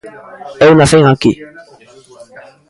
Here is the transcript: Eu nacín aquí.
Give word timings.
Eu 0.65 0.71
nacín 0.77 1.03
aquí. 1.07 1.31